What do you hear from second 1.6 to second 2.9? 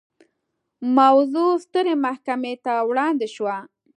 سترې محکمې ته